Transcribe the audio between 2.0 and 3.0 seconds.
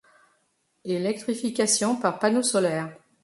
panneaux solaires.